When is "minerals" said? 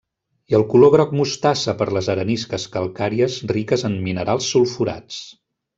4.09-4.53